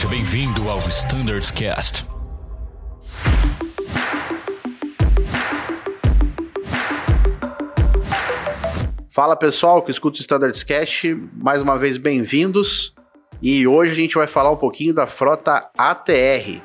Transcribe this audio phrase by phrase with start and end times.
[0.00, 2.04] Seja bem-vindo ao Standards Cast.
[9.10, 12.94] Fala pessoal que escuta o Standards Cast, mais uma vez bem-vindos.
[13.42, 16.62] E hoje a gente vai falar um pouquinho da frota ATR.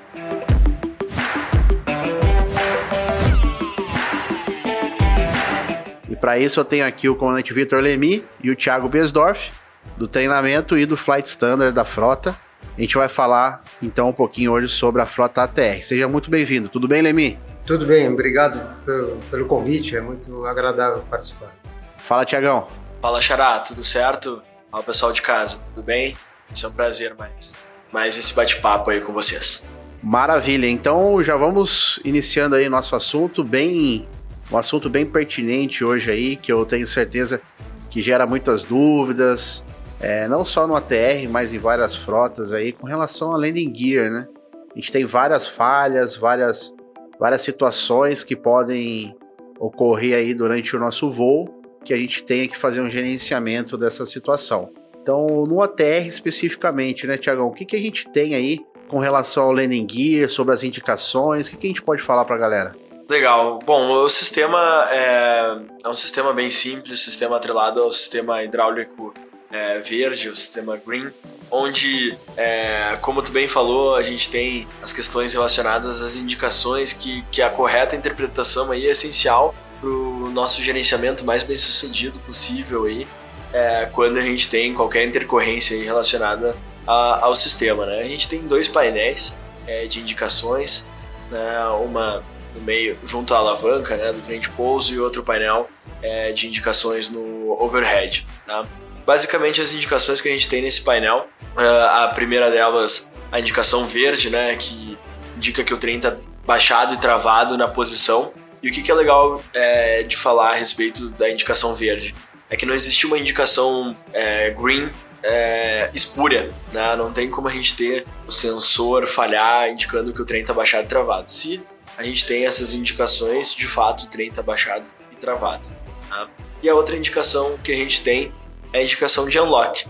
[6.10, 9.52] E para isso eu tenho aqui o comandante Vitor Lemi e o Thiago Besdorf,
[9.98, 12.45] do treinamento e do Flight Standard da frota.
[12.78, 15.82] A gente vai falar então um pouquinho hoje sobre a frota ATR.
[15.82, 16.68] Seja muito bem-vindo.
[16.68, 17.40] Tudo bem, Lemi?
[17.66, 21.52] Tudo bem, obrigado pelo, pelo convite, é muito agradável participar.
[21.98, 22.68] Fala, Tiagão.
[23.02, 24.44] Fala, Xará, tudo certo?
[24.70, 26.16] Fala, pessoal de casa, tudo bem?
[26.54, 27.58] Isso é um prazer mais,
[27.92, 29.64] mais esse bate-papo aí com vocês.
[30.04, 34.08] Maravilha, então já vamos iniciando aí nosso assunto, bem
[34.52, 37.42] um assunto bem pertinente hoje aí, que eu tenho certeza
[37.90, 39.66] que gera muitas dúvidas,
[39.99, 44.09] é, não só no ATR, mas em várias frotas aí, com relação a landing gear,
[44.11, 44.28] né?
[44.72, 46.73] A gente tem várias falhas, várias,
[47.20, 49.16] várias situações que podem
[49.59, 51.47] ocorrer aí durante o nosso voo,
[51.83, 54.70] que a gente tenha que fazer um gerenciamento dessa situação.
[55.02, 59.44] Então, no ATR especificamente, né, Tiagão, o que, que a gente tem aí com relação
[59.44, 62.39] ao landing gear, sobre as indicações, o que, que a gente pode falar para a
[62.39, 62.75] galera?
[63.08, 63.59] Legal.
[63.64, 69.14] Bom, o sistema é, é, um sistema bem simples, sistema atrelado ao sistema hidráulico
[69.56, 71.09] é, verde, o sistema green,
[71.50, 77.23] onde, é, como tu bem falou, a gente tem as questões relacionadas às indicações que,
[77.31, 82.83] que a correta interpretação aí é essencial para o nosso gerenciamento mais bem sucedido possível
[82.83, 83.08] aí,
[83.53, 87.86] é, quando a gente tem qualquer intercorrência relacionada a, ao sistema.
[87.86, 88.02] Né?
[88.02, 90.86] A gente tem dois painéis é, de indicações,
[91.31, 91.66] né?
[91.81, 92.22] uma
[92.53, 95.70] no meio, junto à alavanca né, do trem de pouso e outro painel
[96.02, 98.26] é, de indicações no overhead.
[98.45, 98.66] Tá?
[99.06, 103.86] Basicamente, as indicações que a gente tem nesse painel, uh, a primeira delas, a indicação
[103.86, 104.98] verde, né, que
[105.38, 108.33] indica que o trem está baixado e travado na posição.
[108.64, 112.16] E o que, que é legal é, de falar a respeito da indicação verde?
[112.49, 114.89] É que não existe uma indicação é, green
[115.22, 116.95] é, espúria, né?
[116.95, 120.86] Não tem como a gente ter o sensor falhar indicando que o trem está baixado
[120.86, 121.30] e travado.
[121.30, 121.61] Se
[121.98, 125.70] a gente tem essas indicações, de fato o trem está baixado e travado.
[126.10, 126.27] Tá?
[126.61, 128.31] E a outra indicação que a gente tem
[128.75, 129.86] a indicação de unlock.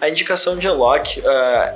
[0.00, 1.24] A indicação de unlock, uh,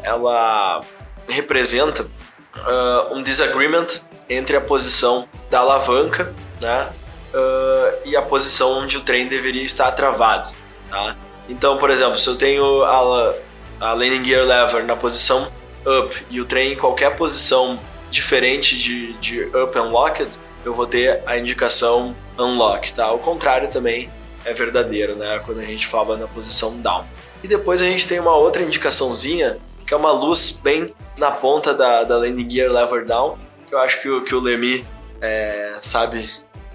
[0.02, 0.82] ela
[1.28, 3.86] representa uh, um disagreement
[4.28, 6.90] entre a posição da alavanca né,
[7.32, 10.50] uh, e a posição onde o trem deveria estar travado.
[10.90, 11.16] Tá?
[11.48, 13.34] Então, por exemplo, se eu tenho a,
[13.80, 15.50] a landing gear lever na posição
[15.86, 21.22] up e o trem em qualquer posição diferente de, de up unlocked, eu vou ter
[21.24, 23.10] a indicação unlock, tá?
[23.12, 24.10] O contrário também
[24.44, 25.40] é verdadeiro, né?
[25.44, 27.04] Quando a gente fala na posição down.
[27.42, 31.74] E depois a gente tem uma outra indicaçãozinha, que é uma luz bem na ponta
[31.74, 34.86] da, da landing gear lever down, que eu acho que o, que o Lemi
[35.20, 36.28] é, sabe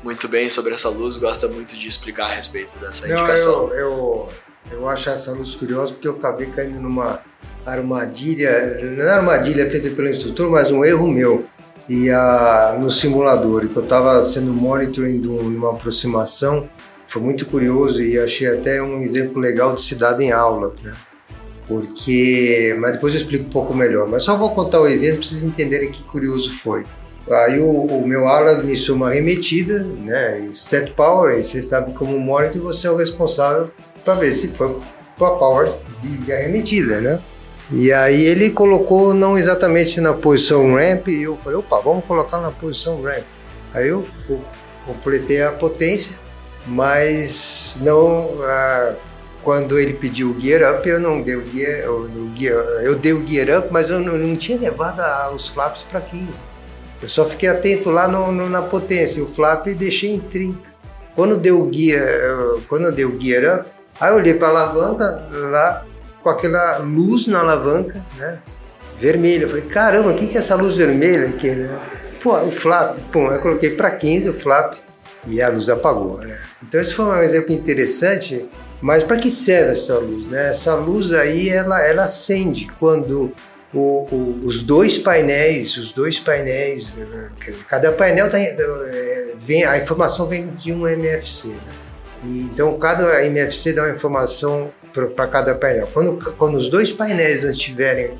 [0.04, 3.70] muito bem sobre essa luz, gosta muito de explicar a respeito dessa Não, indicação.
[3.70, 4.30] Eu, eu,
[4.72, 7.20] eu acho essa luz curiosa porque eu acabei caindo numa
[7.66, 11.46] armadilha, não é armadilha feita pelo instrutor, mas um erro meu.
[11.90, 16.68] E a, no simulador, que eu estava sendo monitoring de uma aproximação,
[17.16, 20.94] foi muito curioso e achei até um exemplo legal de dar em aula, né?
[21.66, 24.08] Porque, mas depois eu explico um pouco melhor.
[24.08, 26.84] Mas só vou contar o evento para vocês entenderem que curioso foi.
[27.32, 30.50] Aí o, o meu ala me uma remetida, né?
[30.54, 33.72] Set power, você sabe como monitor, você é o responsável
[34.04, 34.76] para ver se foi
[35.18, 37.20] para power de, de arremetida, né?
[37.72, 42.40] E aí ele colocou não exatamente na posição ramp e eu falei, opa, vamos colocar
[42.40, 43.24] na posição ramp.
[43.74, 44.06] Aí eu
[44.86, 46.25] completei a potência,
[46.68, 48.94] mas não ah,
[49.46, 52.10] quando ele pediu o gear up, eu não dei o gear, eu,
[52.82, 55.02] eu dei o gear up, mas eu não, não tinha levado
[55.36, 56.44] os flaps para 15.
[57.02, 60.58] Eu só fiquei atento lá no, no, na potência, o flap deixei em 30.
[61.16, 63.70] Quando deu o gear, quando eu dei o gear up,
[64.00, 65.86] aí eu olhei para a alavanca lá
[66.24, 68.40] com aquela luz na alavanca, né?
[68.98, 69.44] Vermelha.
[69.44, 71.80] Eu falei, caramba, o que, que é essa luz vermelha aqui, né?
[72.20, 74.74] Pô, o flap, pum, eu coloquei para 15 o flap
[75.28, 76.40] e a luz apagou, né?
[76.64, 78.48] Então esse foi um exemplo interessante,
[78.82, 80.50] mas para que serve essa luz, né?
[80.50, 83.32] Essa luz aí, ela, ela acende quando
[83.74, 86.92] o, o, os dois painéis, os dois painéis,
[87.68, 88.30] cada painel
[89.40, 91.58] vem, a informação vem de um MFC, né?
[92.24, 94.72] E, então cada MFC dá uma informação
[95.16, 95.90] para cada painel.
[95.94, 98.18] Quando, quando os dois painéis estiverem,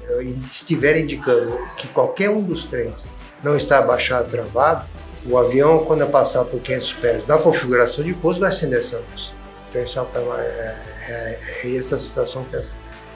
[0.52, 3.08] estiverem indicando que qualquer um dos trens
[3.42, 4.86] não está abaixado, travado,
[5.28, 9.32] o avião, quando passar por 500 pés na configuração de pouso, vai acender essa luz.
[9.70, 10.78] Então, é, é,
[11.10, 12.58] é, é essa situação que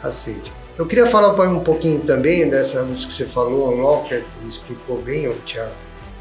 [0.04, 0.52] acende.
[0.78, 5.34] Eu queria falar um pouquinho também dessa luz que você falou, Locker explicou bem, o
[5.46, 5.72] Thiago.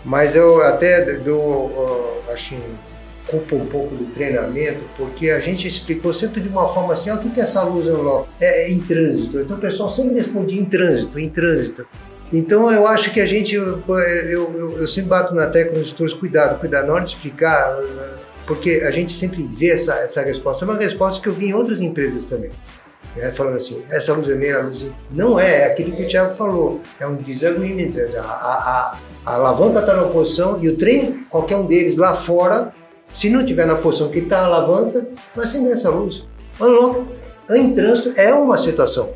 [0.05, 2.57] Mas eu até dou, acho,
[3.29, 7.19] culpa um pouco do treinamento, porque a gente explicou sempre de uma forma assim, o
[7.19, 8.29] que é essa luz unlock?
[8.41, 9.41] É, é em trânsito.
[9.41, 11.87] Então o pessoal sempre respondia em trânsito, em trânsito.
[12.33, 16.13] Então eu acho que a gente, eu, eu, eu sempre bato na tecla nos tutores,
[16.13, 17.79] cuidado, cuidado, na hora de explicar,
[18.47, 20.65] porque a gente sempre vê essa, essa resposta.
[20.65, 22.51] É uma resposta que eu vi em outras empresas também.
[23.17, 24.91] É, falando assim, essa luz é meia, luz é...
[25.11, 29.35] não é, é aquilo que o Thiago falou, é um disagreement, a, a, a, a
[29.35, 32.73] alavanca está numa posição e o trem, qualquer um deles lá fora,
[33.13, 36.25] se não tiver na posição que está a alavanca, vai acender essa luz.
[36.61, 37.09] Unlock
[37.51, 39.11] em trânsito é uma situação,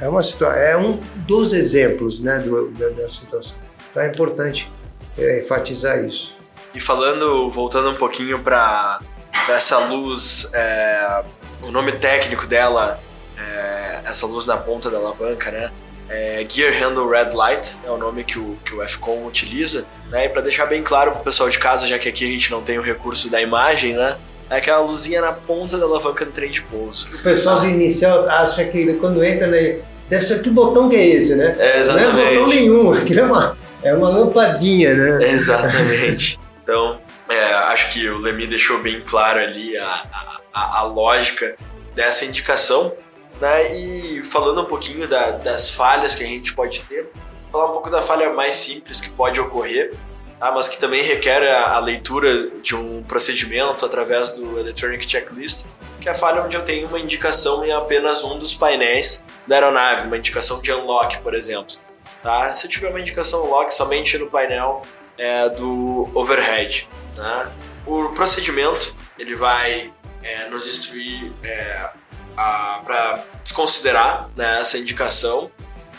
[0.00, 0.20] é uma
[0.56, 3.56] é um dos exemplos né, do, da, da situação.
[3.90, 4.70] Então é importante
[5.16, 6.36] é, enfatizar isso.
[6.74, 9.00] E falando, voltando um pouquinho para
[9.48, 11.24] essa luz, é,
[11.62, 13.00] o nome técnico dela,
[13.36, 15.72] é, essa luz na ponta da alavanca, né?
[16.10, 19.86] É Gear Handle Red Light é o nome que o, que o FCOM utiliza.
[20.08, 20.24] Né?
[20.24, 22.50] E para deixar bem claro para o pessoal de casa, já que aqui a gente
[22.50, 24.16] não tem o recurso da imagem, né?
[24.50, 27.08] É aquela luzinha na ponta da alavanca do trem de pouso.
[27.14, 31.06] O pessoal de inicial acha que quando entra, né, deve ser que botão que é
[31.06, 31.54] esse, né?
[31.58, 32.12] É, exatamente.
[32.12, 35.28] Não é botão nenhum, aquilo é uma, é uma lampadinha, né?
[35.30, 36.40] Exatamente.
[36.62, 36.98] Então,
[37.28, 41.56] é, acho que o Lemi deixou bem claro ali a, a, a lógica
[41.94, 42.94] dessa indicação.
[43.40, 43.76] Né?
[43.76, 47.08] E falando um pouquinho da, das falhas que a gente pode ter,
[47.52, 49.92] falar um pouco da falha mais simples que pode ocorrer,
[50.38, 50.50] tá?
[50.52, 55.64] mas que também requer a, a, leitura de um procedimento através do Electronic Checklist,
[56.00, 59.56] que é a falha onde eu tenho uma indicação em apenas um dos painéis da
[59.56, 61.74] aeronave, uma indicação de unlock, por exemplo.
[62.22, 62.52] Tá?
[62.52, 64.82] Se eu tiver uma indicação unlock somente no painel
[65.16, 66.88] é, do overhead.
[67.16, 67.52] Né?
[67.86, 69.92] O procedimento ele vai
[70.22, 71.90] é, nos instruir é,
[72.36, 75.50] para desconsiderar né, essa indicação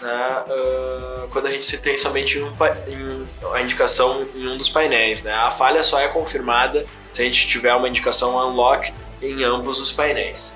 [0.01, 2.53] né, uh, quando a gente tem somente um,
[2.87, 5.23] em, a indicação em um dos painéis.
[5.23, 5.33] Né?
[5.33, 9.91] A falha só é confirmada se a gente tiver uma indicação unlock em ambos os
[9.91, 10.55] painéis.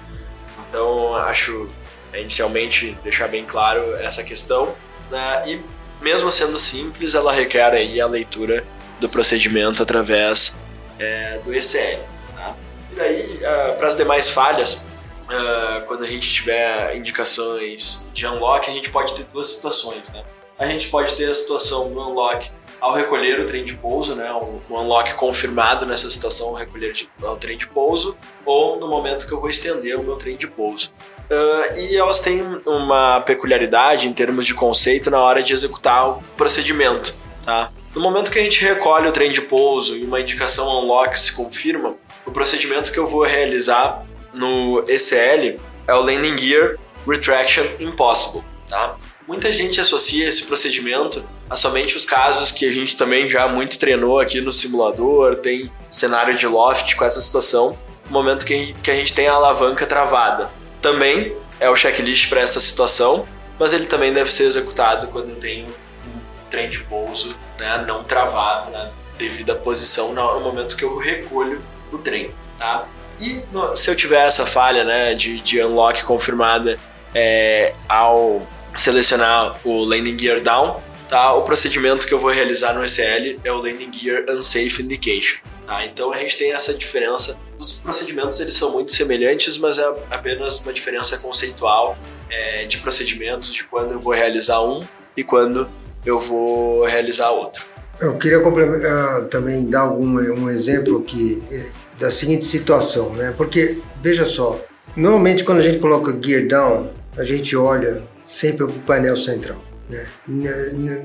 [0.70, 1.70] Então, acho
[2.14, 4.76] inicialmente deixar bem claro essa questão.
[5.12, 5.44] Né?
[5.48, 5.62] E
[6.02, 8.64] mesmo sendo simples, ela requer aí a leitura
[9.00, 10.56] do procedimento através
[10.98, 12.02] é, do ECL.
[12.36, 12.56] Tá?
[12.92, 14.86] E daí, uh, para as demais falhas,
[15.24, 20.12] uh, quando a gente tiver indicações de unlock, a gente pode ter duas situações.
[20.12, 20.24] Né?
[20.58, 22.52] A gente pode ter a situação do unlock
[22.84, 27.36] ao recolher o trem de pouso, né, um, unlock confirmado nessa situação, recolher de, o
[27.38, 30.92] trem de pouso, ou no momento que eu vou estender o meu trem de pouso.
[31.32, 36.24] Uh, e elas têm uma peculiaridade em termos de conceito na hora de executar o
[36.36, 37.16] procedimento.
[37.46, 37.72] Tá?
[37.96, 41.32] No momento que a gente recolhe o trem de pouso e uma indicação unlock se
[41.32, 46.78] confirma, o procedimento que eu vou realizar no ECL é o Landing Gear
[47.08, 48.44] Retraction Impossible.
[48.68, 48.96] Tá?
[49.28, 53.78] Muita gente associa esse procedimento a somente os casos que a gente também já muito
[53.78, 58.94] treinou aqui no simulador, tem cenário de loft com essa situação, no momento que a
[58.94, 60.50] gente tem a alavanca travada
[60.84, 63.26] também é o checklist para essa situação,
[63.58, 68.04] mas ele também deve ser executado quando eu tenho um trem de pouso né, não
[68.04, 72.86] travado né, devida posição no momento que eu recolho o trem, tá?
[73.24, 76.78] E se eu tiver essa falha né, de, de unlock confirmada
[77.16, 81.34] é, ao selecionar o landing gear down, tá?
[81.34, 85.86] O procedimento que eu vou realizar no ECL é o landing gear unsafe indication, tá?
[85.86, 90.60] Então a gente tem essa diferença os procedimentos eles são muito semelhantes, mas é apenas
[90.60, 91.98] uma diferença conceitual
[92.30, 94.84] é, de procedimentos, de quando eu vou realizar um
[95.16, 95.70] e quando
[96.06, 97.64] eu vou realizar outro.
[98.02, 101.68] Eu queria uh, também dar algum um exemplo que é,
[102.04, 103.34] da seguinte situação, né?
[103.38, 104.60] Porque veja só,
[104.94, 109.64] normalmente quando a gente coloca gear down, a gente olha sempre o painel central.
[109.90, 110.06] Né?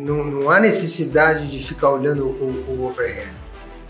[0.00, 3.30] Não, não há necessidade de ficar olhando o, o overhead.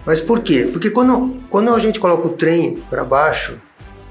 [0.05, 0.69] Mas por quê?
[0.71, 3.59] Porque quando, quando a gente coloca o trem para baixo,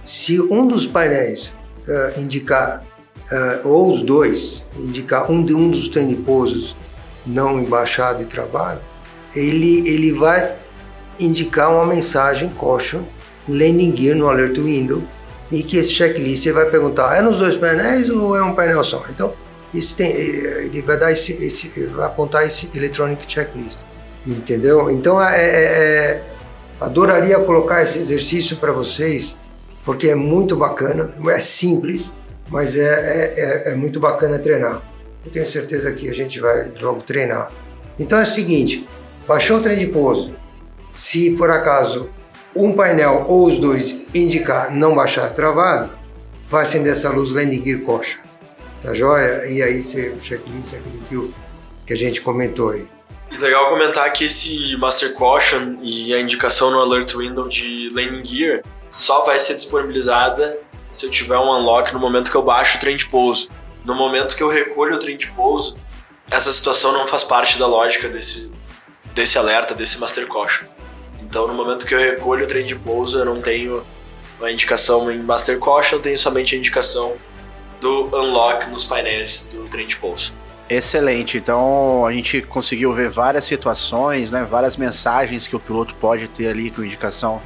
[0.04, 1.54] se um dos painéis
[1.88, 2.84] uh, indicar,
[3.32, 6.76] uh, ou os dois, indicar um de um dos trem de pousos
[7.26, 8.82] não embaixado e travado,
[9.36, 10.56] ele, ele vai
[11.20, 13.04] indicar uma mensagem caution
[13.48, 15.02] landing gear no alert window
[15.52, 18.84] e que esse checklist ele vai perguntar é nos dois painéis ou é um painel
[18.84, 19.34] só então
[19.96, 23.80] tem, eh, ele vai dar esse, esse vai apontar esse electronic checklist
[24.28, 24.92] Entendeu?
[24.92, 26.24] Então, é, é, é,
[26.82, 29.40] adoraria colocar esse exercício para vocês,
[29.86, 32.12] porque é muito bacana, é simples,
[32.50, 34.82] mas é, é, é, é muito bacana treinar.
[35.26, 37.52] Eu tenho certeza que a gente vai logo treinar.
[37.98, 38.88] Então é o seguinte:
[39.26, 40.34] baixou o trem de pouso.
[40.98, 42.10] Se por acaso
[42.56, 45.92] um painel ou os dois indicar não baixar travado,
[46.50, 48.18] vai acender essa luz gear coxa.
[48.82, 49.46] Tá joia?
[49.46, 51.34] E aí você, checklist é aquilo que,
[51.86, 52.88] que a gente comentou aí.
[53.40, 58.64] Legal comentar que esse Master Caution e a indicação no Alert Window de Landing Gear
[58.90, 60.58] só vai ser disponibilizada
[60.90, 63.50] se eu tiver um unlock no momento que eu baixo o trem de pouso.
[63.86, 65.78] No momento que eu recolho o trem de pouso,
[66.32, 68.52] essa situação não faz parte da lógica desse,
[69.14, 70.66] desse alerta, desse Master Caution.
[71.30, 73.84] Então, no momento que eu recolho o trem de pouso, eu não tenho
[74.42, 77.16] a indicação em Master Caution, eu tenho somente a indicação
[77.82, 80.34] do unlock nos painéis do trem de pouso.
[80.70, 81.38] Excelente.
[81.38, 86.48] Então a gente conseguiu ver várias situações, né, várias mensagens que o piloto pode ter
[86.48, 87.42] ali com indicação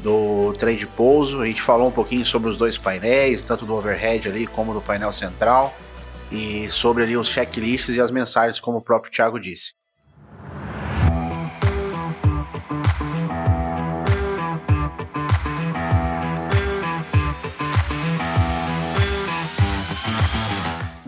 [0.00, 1.40] do trem de pouso.
[1.40, 4.80] A gente falou um pouquinho sobre os dois painéis, tanto do overhead ali como do
[4.80, 5.74] painel central,
[6.30, 9.72] e sobre ali os checklists e as mensagens, como o próprio Thiago disse.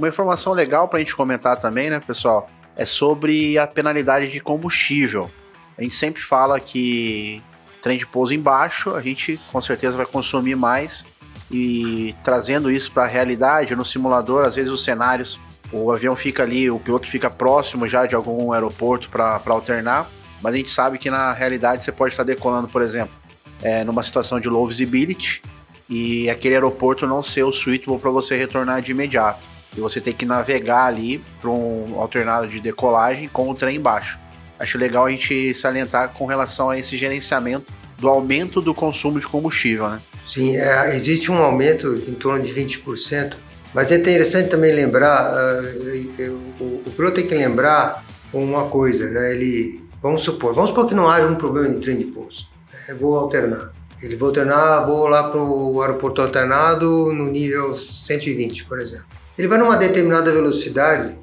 [0.05, 2.47] Uma informação legal para a gente comentar também, né, pessoal,
[2.77, 5.31] é sobre a penalidade de combustível.
[5.79, 7.43] A gente sempre fala que
[7.81, 11.07] trem de pouso embaixo, a gente com certeza vai consumir mais
[11.51, 15.41] e trazendo isso para a realidade no simulador, às vezes os cenários,
[15.73, 20.07] o avião fica ali, o piloto fica próximo já de algum aeroporto para alternar,
[20.43, 23.15] mas a gente sabe que na realidade você pode estar decolando, por exemplo,
[23.63, 25.41] é, numa situação de low visibility
[25.89, 30.13] e aquele aeroporto não ser o suitable para você retornar de imediato e você tem
[30.13, 34.19] que navegar ali para um alternado de decolagem com o trem embaixo.
[34.59, 39.27] Acho legal a gente salientar com relação a esse gerenciamento do aumento do consumo de
[39.27, 40.01] combustível, né?
[40.27, 43.35] Sim, é, existe um aumento em torno de 20%,
[43.75, 49.33] mas é interessante também lembrar, uh, o, o piloto tem que lembrar uma coisa, né?
[49.33, 52.47] Ele, vamos supor, vamos supor que não haja um problema de trem de pouso.
[52.89, 53.73] Eu vou alternar.
[54.03, 59.07] Ele vou alternar, vou lá para o aeroporto alternado no nível 120, por exemplo.
[59.39, 61.15] Ele vai numa determinada velocidade,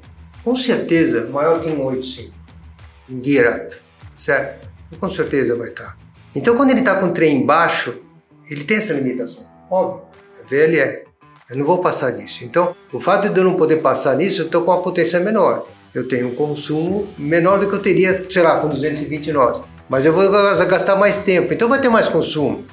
[0.44, 2.30] com certeza maior que um 8.5,
[3.10, 3.76] um gear up,
[4.18, 4.68] certo?
[4.98, 5.96] Com certeza vai estar.
[6.34, 8.02] Então, quando ele está com o trem baixo,
[8.50, 9.46] ele tem essa limitação.
[9.70, 10.02] Óbvio,
[10.40, 11.04] é VLE.
[11.50, 12.44] Eu não vou passar disso.
[12.44, 15.66] Então, o fato de eu não poder passar nisso, eu estou com uma potência menor.
[15.94, 19.62] Eu tenho um consumo menor do que eu teria, sei lá, com 220 nós.
[19.88, 22.64] Mas eu vou gastar mais tempo, então vai ter mais consumo.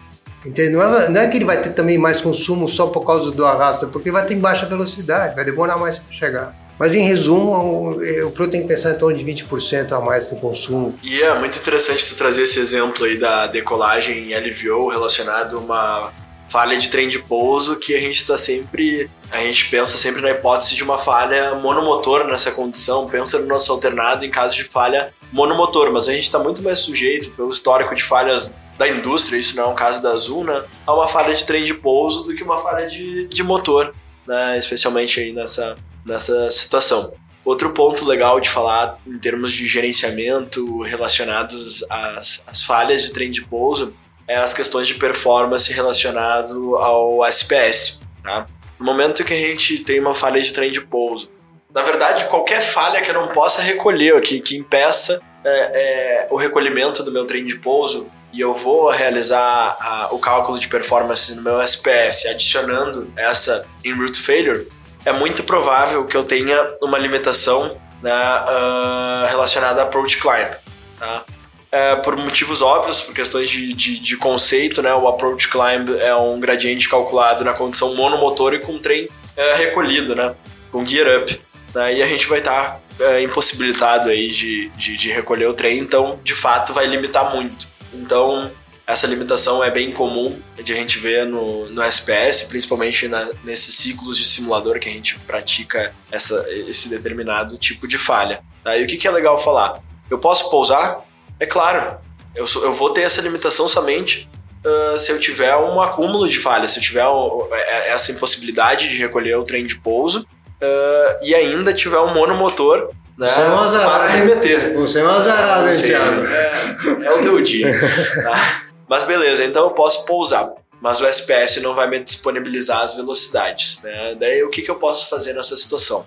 [0.45, 0.69] Entende?
[0.69, 3.45] Não é, não é que ele vai ter também mais consumo só por causa do
[3.45, 6.55] arrasto, porque vai ter baixa velocidade, vai demorar mais para chegar.
[6.79, 10.25] Mas em resumo, o, o produto tem que pensar em torno de 20% a mais
[10.27, 10.97] do consumo.
[11.03, 15.59] E é muito interessante tu trazer esse exemplo aí da decolagem em LVO relacionado a
[15.59, 16.13] uma
[16.47, 20.31] falha de trem de pouso que a gente está sempre a gente pensa sempre na
[20.31, 25.13] hipótese de uma falha monomotor nessa condição, pensa no nosso alternado em caso de falha
[25.31, 29.57] monomotor, mas a gente está muito mais sujeito pelo histórico de falhas da indústria, isso
[29.57, 30.63] não é um caso da Azul, né?
[30.87, 33.93] A uma falha de trem de pouso do que uma falha de, de motor,
[34.25, 34.57] né?
[34.57, 37.13] Especialmente aí nessa, nessa situação.
[37.43, 43.29] Outro ponto legal de falar em termos de gerenciamento relacionados às, às falhas de trem
[43.29, 43.93] de pouso
[44.25, 47.99] é as questões de performance relacionado ao SPS.
[48.23, 48.47] Tá?
[48.79, 51.29] No momento que a gente tem uma falha de trem de pouso,
[51.73, 56.37] na verdade, qualquer falha que eu não possa recolher, que, que impeça é, é, o
[56.37, 61.33] recolhimento do meu trem de pouso, e eu vou realizar a, o cálculo de performance
[61.35, 64.67] no meu SPS adicionando essa em root failure,
[65.05, 70.51] é muito provável que eu tenha uma limitação né, uh, relacionada a approach climb.
[70.97, 71.23] Tá?
[71.71, 76.15] É, por motivos óbvios, por questões de, de, de, conceito, né, o approach climb é
[76.15, 79.07] um gradiente calculado na condição monomotor e com trem
[79.37, 80.33] é, recolhido, né,
[80.71, 81.39] com gear up.
[81.75, 85.53] Né, e a gente vai estar tá, é, impossibilitado aí de, de, de recolher o
[85.53, 87.67] trem, então de fato vai limitar muito.
[87.93, 88.51] Então,
[88.89, 93.75] essa limitação é bem comum de a gente ver no, no SPS, principalmente na, nesses
[93.75, 98.41] ciclos de simulador que a gente pratica essa, esse determinado tipo de falha.
[98.63, 98.75] Tá?
[98.75, 99.79] E o que, que é legal falar?
[100.09, 101.05] Eu posso pousar?
[101.39, 101.97] É claro,
[102.33, 104.27] eu, eu vou ter essa limitação somente
[104.65, 108.89] uh, se eu tiver um acúmulo de falhas, se eu tiver um, é, essa impossibilidade
[108.89, 113.27] de recolher o trem de pouso uh, e ainda tiver um monomotor né?
[113.27, 113.91] Você é um azarado.
[113.91, 114.73] Para remeter.
[114.75, 116.25] Você é um azarado, hein, Thiago?
[116.25, 117.77] É, é o teu dia.
[118.23, 118.63] tá?
[118.87, 120.53] Mas beleza, então eu posso pousar.
[120.81, 123.81] Mas o SPS não vai me disponibilizar as velocidades.
[123.83, 124.15] Né?
[124.17, 126.05] Daí o que, que eu posso fazer nessa situação?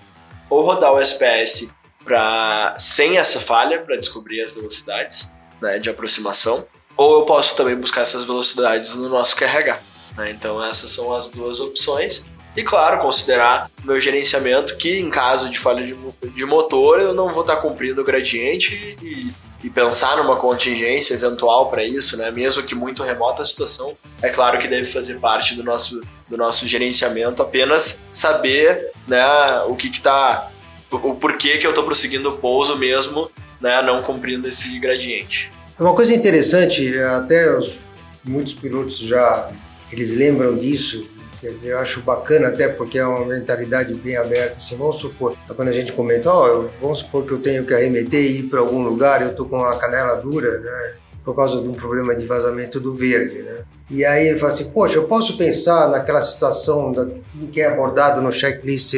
[0.48, 1.70] Ou rodar o SPS
[2.02, 6.66] pra, sem essa falha para descobrir as velocidades né, de aproximação,
[6.96, 9.78] ou eu posso também buscar essas velocidades no nosso QRH.
[10.16, 10.30] Né?
[10.30, 12.24] Então essas são as duas opções.
[12.56, 15.96] E claro, considerar meu gerenciamento que em caso de falha de,
[16.34, 19.30] de motor eu não vou estar cumprindo o gradiente e,
[19.64, 22.30] e pensar numa contingência eventual para isso, né?
[22.30, 26.36] Mesmo que muito remota a situação, é claro que deve fazer parte do nosso, do
[26.36, 29.24] nosso gerenciamento apenas saber, né,
[29.68, 30.50] o que está
[30.90, 33.30] o porquê que eu estou prosseguindo o pouso mesmo,
[33.60, 35.50] né, não cumprindo esse gradiente.
[35.80, 37.76] Uma coisa interessante, até os,
[38.24, 39.50] muitos pilotos já
[39.90, 41.06] eles lembram disso,
[41.42, 44.58] quer dizer, eu acho bacana até porque é uma mentalidade bem aberta.
[44.58, 47.74] Assim, vamos supor, quando a gente comenta, ó, oh, vamos supor que eu tenho que
[47.74, 50.94] arremeter e ir para algum lugar, eu tô com a canela dura, né?
[51.24, 53.64] Por causa de um problema de vazamento do verde, né?
[53.90, 57.06] E aí ele fala assim, poxa, eu posso pensar naquela situação da,
[57.52, 58.94] que é abordado no checklist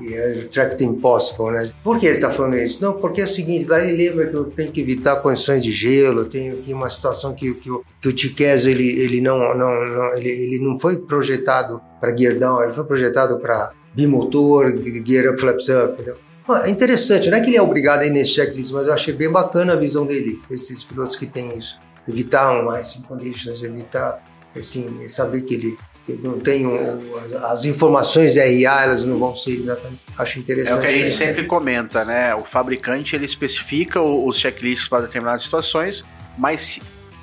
[0.00, 1.70] e é Track Impossible, né?
[1.82, 2.80] Por que ele está falando isso?
[2.82, 5.72] Não, porque é o seguinte, lá ele lembra que eu tenho que evitar condições de
[5.72, 7.70] gelo, tenho aqui uma situação que, que,
[8.00, 12.38] que o Tiquez, ele, ele, não, não, não, ele, ele não foi projetado para gear
[12.38, 14.66] down, ele foi projetado para bimotor,
[15.04, 16.16] gear up, flaps up, entendeu?
[16.64, 19.14] É interessante, não é que ele é obrigado a ir nesse checklist, mas eu achei
[19.14, 21.78] bem bacana a visão dele, esses pilotos que têm isso.
[22.08, 24.24] Evitar um icing conditions, evitar,
[24.56, 25.78] assim, saber que ele
[26.08, 26.98] não tenho
[27.44, 30.00] as informações de RA, elas não vão ser exatamente.
[30.16, 30.76] Acho interessante.
[30.76, 32.34] É o que a gente sempre comenta, né?
[32.34, 36.04] O fabricante ele especifica os checklists para determinadas situações,
[36.36, 36.82] mas se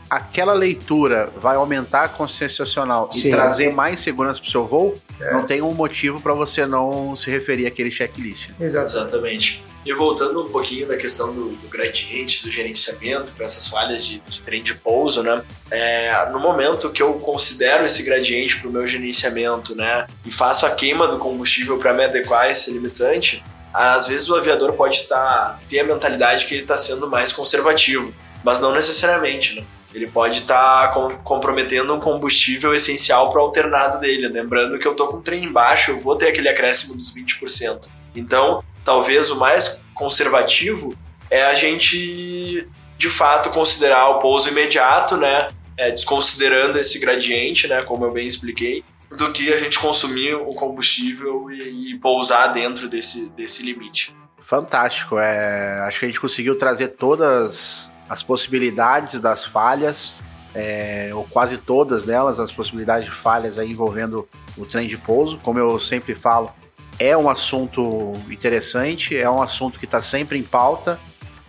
[0.10, 4.98] aquela leitura vai aumentar a consciência nacional e trazer mais segurança para o seu voo,
[5.20, 5.34] é.
[5.34, 8.52] não tem um motivo para você não se referir àquele checklist.
[8.60, 9.64] Exatamente.
[9.88, 14.20] E voltando um pouquinho da questão do, do gradiente, do gerenciamento, com essas falhas de,
[14.28, 15.42] de trem de pouso, né?
[15.72, 20.06] É, no momento que eu considero esse gradiente para o meu gerenciamento, né?
[20.26, 23.42] E faço a queima do combustível para me adequar a esse limitante,
[23.74, 28.14] às vezes o aviador pode estar ter a mentalidade que ele está sendo mais conservativo,
[28.44, 29.66] mas não necessariamente, né?
[29.94, 34.28] Ele pode estar com, comprometendo um combustível essencial para o alternado dele.
[34.28, 37.88] Lembrando que eu estou com o trem embaixo, eu vou ter aquele acréscimo dos 20%.
[38.14, 40.96] Então, talvez o mais conservativo
[41.30, 42.66] é a gente
[42.98, 45.50] de fato considerar o pouso imediato, né?
[45.76, 47.84] É, desconsiderando esse gradiente, né?
[47.84, 52.88] Como eu bem expliquei, do que a gente consumir o combustível e, e pousar dentro
[52.88, 54.16] desse, desse limite.
[54.40, 55.20] Fantástico.
[55.20, 60.16] É, acho que a gente conseguiu trazer todas as possibilidades das falhas,
[60.56, 64.26] é, ou quase todas delas, as possibilidades de falhas envolvendo
[64.58, 65.38] o trem de pouso.
[65.40, 66.54] Como eu sempre falo,
[67.00, 71.00] é um assunto interessante, é um assunto que está sempre em pauta,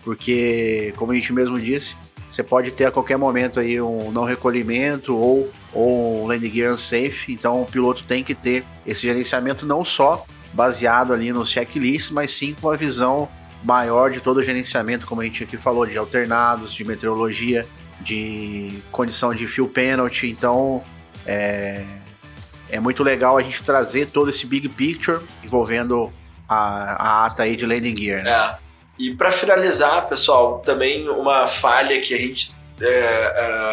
[0.03, 1.97] porque, como a gente mesmo disse,
[2.31, 6.73] você pode ter a qualquer momento aí um não recolhimento ou, ou um landing gear
[6.73, 12.11] unsafe, então o piloto tem que ter esse gerenciamento não só baseado ali nos checklists,
[12.11, 13.29] mas sim com a visão
[13.65, 17.67] maior de todo o gerenciamento, como a gente aqui falou, de alternados, de meteorologia,
[18.01, 20.83] de condição de fuel penalty, então
[21.27, 21.85] é,
[22.71, 26.13] é muito legal a gente trazer todo esse big picture envolvendo
[26.49, 28.23] a, a ata aí de landing gear.
[28.23, 28.31] Né?
[28.31, 28.57] É.
[28.99, 32.87] E para finalizar, pessoal, também uma falha que a gente é,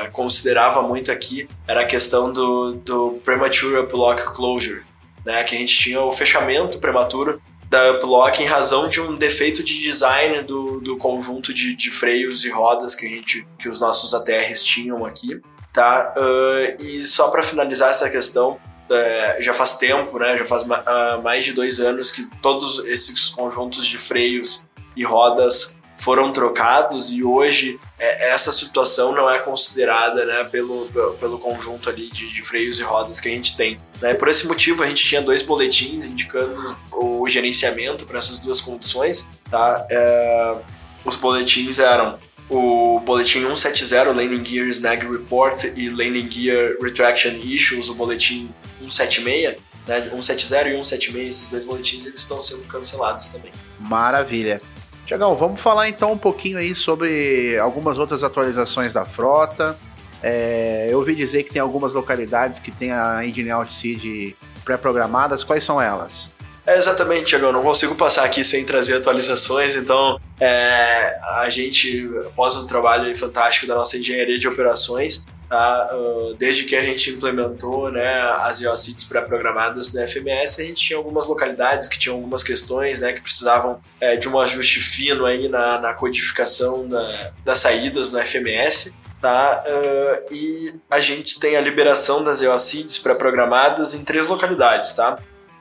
[0.03, 4.83] é, considerava muito aqui era a questão do, do premature uplock closure,
[5.25, 5.43] né?
[5.43, 9.81] Que a gente tinha o fechamento prematuro da uplock em razão de um defeito de
[9.81, 14.13] design do, do conjunto de, de freios e rodas que a gente que os nossos
[14.13, 15.41] ATRs tinham aqui,
[15.73, 16.13] tá?
[16.15, 20.37] Uh, e só para finalizar essa questão, é, já faz tempo, né?
[20.37, 24.63] Já faz uh, mais de dois anos que todos esses conjuntos de freios
[24.95, 30.87] e rodas foram trocados e hoje é, essa situação não é considerada né, pelo,
[31.19, 33.79] pelo conjunto ali de, de, freios e rodas que a gente tem.
[34.01, 34.13] Né?
[34.13, 39.27] Por esse motivo a gente tinha dois boletins indicando o gerenciamento para essas duas condições.
[39.49, 39.85] Tá?
[39.89, 40.55] É,
[41.03, 42.19] os boletins eram
[42.49, 49.57] o boletim 170 Landing Gear Snag Report e Landing Gear Retraction Issues, o boletim 176,
[49.87, 53.51] né, 170 e 176, esses dois boletins eles estão sendo cancelados também.
[53.79, 54.61] Maravilha.
[55.05, 59.77] Tiagão, vamos falar então um pouquinho aí sobre algumas outras atualizações da frota.
[60.23, 65.43] É, eu ouvi dizer que tem algumas localidades que tem a Engine Out Seed pré-programadas.
[65.43, 66.31] Quais são elas?
[66.65, 67.51] É, exatamente, Tiagão.
[67.51, 73.67] Não consigo passar aqui sem trazer atualizações, então é, a gente, após o trabalho fantástico
[73.67, 75.89] da nossa engenharia de operações, Tá?
[75.93, 80.97] Uh, desde que a gente implementou né, as IOCITs pré-programadas da FMS, a gente tinha
[80.97, 85.47] algumas localidades que tinham algumas questões né, que precisavam é, de um ajuste fino aí
[85.47, 88.93] na, na codificação da, das saídas no FMS.
[89.21, 89.63] Tá?
[89.67, 95.17] Uh, e a gente tem a liberação das EOCIDs pré-programadas em três localidades, tá?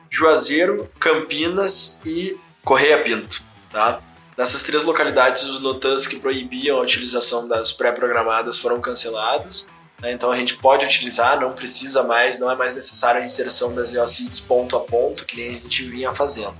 [0.09, 4.01] Juazeiro, Campinas e Correia Pinto, tá?
[4.37, 9.65] Nessas três localidades, os NOTANs que proibiam a utilização das pré-programadas foram cancelados.
[10.01, 10.11] Né?
[10.11, 13.93] Então a gente pode utilizar, não precisa mais, não é mais necessário a inserção das
[13.93, 16.53] EOCIDs ponto a ponto, que nem a gente vinha fazendo.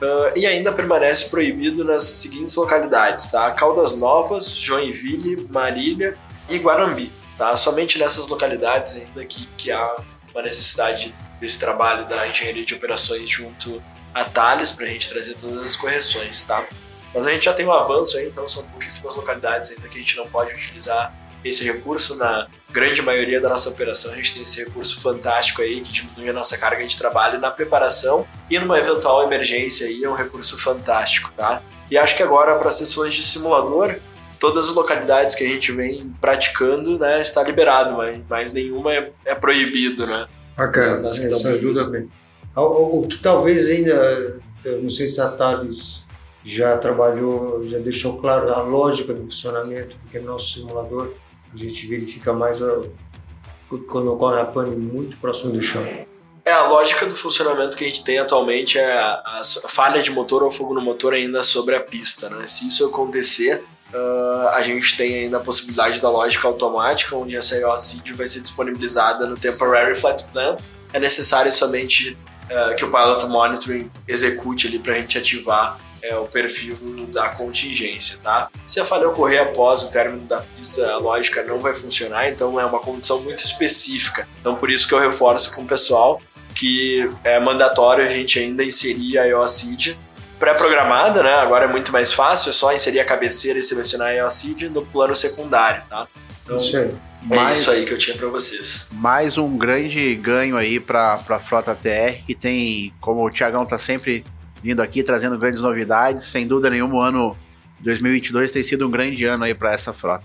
[0.00, 3.50] Uh, e ainda permanece proibido nas seguintes localidades, tá?
[3.50, 6.16] Caldas Novas, Joinville, Marília
[6.48, 7.54] e Guarambi, tá?
[7.54, 9.96] Somente nessas localidades ainda que, que há
[10.32, 13.82] uma necessidade desse trabalho da engenharia de operações junto
[14.14, 16.66] a Thales para a gente trazer todas as correções, tá?
[17.14, 20.00] Mas a gente já tem um avanço aí, então são pouquíssimas localidades ainda que a
[20.00, 21.12] gente não pode utilizar
[21.44, 22.16] esse recurso.
[22.16, 26.28] Na grande maioria da nossa operação, a gente tem esse recurso fantástico aí que diminui
[26.28, 30.58] a nossa carga de trabalho na preparação e numa eventual emergência aí é um recurso
[30.58, 31.62] fantástico, tá?
[31.90, 33.96] E acho que agora para sessões de simulador,
[34.38, 39.10] todas as localidades que a gente vem praticando, né, está liberado, mas, mas nenhuma é,
[39.24, 40.28] é proibido, né?
[40.60, 42.06] Bacana, é, isso ajuda bem.
[42.54, 46.04] O, o, que talvez ainda, eu não sei se a Thales
[46.44, 51.14] já trabalhou, já deixou claro a lógica do funcionamento, porque no nosso simulador
[51.54, 52.82] a gente verifica mais a,
[53.88, 55.82] quando ocorre a pane muito próximo do chão.
[56.44, 60.10] É, a lógica do funcionamento que a gente tem atualmente é a, a falha de
[60.10, 62.46] motor ou fogo no motor ainda sobre a pista, né?
[62.46, 63.62] Se isso acontecer,
[63.94, 68.40] uh, a gente tem ainda a possibilidade da lógica automática, onde essa IOCID vai ser
[68.40, 70.56] disponibilizada no Temporary Flight Plan.
[70.92, 72.16] É necessário somente
[72.50, 76.76] uh, que o Pilot Monitoring execute ali para a gente ativar é, o perfil
[77.08, 78.48] da contingência, tá?
[78.66, 82.58] Se a falha ocorrer após o término da pista, a lógica não vai funcionar, então
[82.58, 84.26] é uma condição muito específica.
[84.40, 86.20] Então por isso que eu reforço com o pessoal
[86.54, 89.96] que é mandatório a gente ainda inserir a EOCID
[90.40, 91.34] pré-programada, né?
[91.34, 94.84] Agora é muito mais fácil, é só inserir a cabeceira e selecionar a EOCID no
[94.84, 96.08] plano secundário, tá?
[96.42, 96.90] Então, isso aí.
[97.30, 98.88] É mais, isso aí que eu tinha para vocês.
[98.92, 103.78] Mais um grande ganho aí para a frota TR, que tem, como o Tiagão tá
[103.78, 104.24] sempre
[104.62, 106.24] vindo aqui trazendo grandes novidades.
[106.24, 107.36] Sem dúvida nenhuma, o ano
[107.80, 110.24] 2022 tem sido um grande ano aí para essa frota.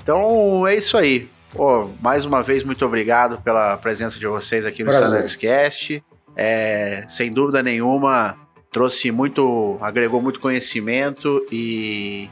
[0.00, 1.28] Então é isso aí.
[1.50, 6.02] Pô, mais uma vez, muito obrigado pela presença de vocês aqui no Standards Cast.
[6.36, 8.36] É, sem dúvida nenhuma,
[8.72, 12.28] trouxe muito, agregou muito conhecimento e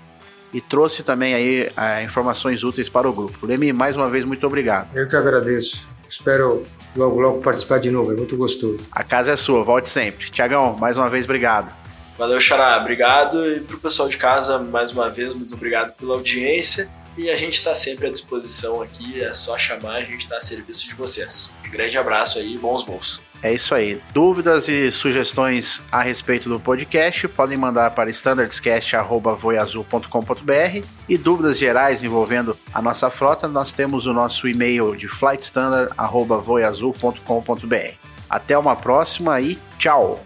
[0.56, 3.46] e trouxe também aí é, informações úteis para o grupo.
[3.46, 4.96] Lemi, mais uma vez, muito obrigado.
[4.96, 5.86] Eu que agradeço.
[6.08, 6.64] Espero
[6.96, 8.78] logo, logo participar de novo, é muito gostoso.
[8.90, 10.30] A casa é sua, volte sempre.
[10.30, 11.70] Tiagão, mais uma vez, obrigado.
[12.16, 13.44] Valeu, Xará, obrigado.
[13.50, 16.88] E para o pessoal de casa, mais uma vez, muito obrigado pela audiência.
[17.16, 20.40] E a gente está sempre à disposição aqui, é só chamar, a gente está a
[20.40, 21.54] serviço de vocês.
[21.66, 23.24] Um grande abraço aí, bons voos.
[23.42, 24.00] É isso aí.
[24.12, 32.58] Dúvidas e sugestões a respeito do podcast podem mandar para standardscast.voiazul.com.br e dúvidas gerais envolvendo
[32.72, 37.94] a nossa frota, nós temos o nosso e-mail de flightstandard.voiazul.com.br.
[38.28, 40.25] Até uma próxima e tchau!